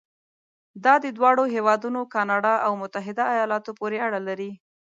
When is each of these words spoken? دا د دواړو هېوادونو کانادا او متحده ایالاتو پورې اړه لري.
دا 0.83 0.93
د 1.03 1.05
دواړو 1.17 1.43
هېوادونو 1.55 2.01
کانادا 2.13 2.53
او 2.65 2.71
متحده 2.81 3.23
ایالاتو 3.35 3.71
پورې 3.79 3.97
اړه 4.07 4.19
لري. 4.27 4.51